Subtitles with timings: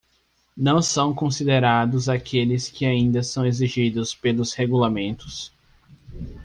[0.57, 5.51] Não são considerados aqueles que ainda são exigidos pelos regulamentos.